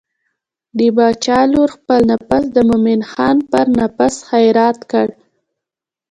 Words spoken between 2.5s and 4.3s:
د مومن خان پر نفس